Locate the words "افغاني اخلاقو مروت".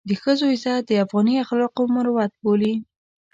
1.03-2.31